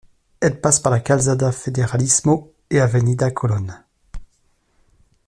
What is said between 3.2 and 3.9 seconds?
Colón.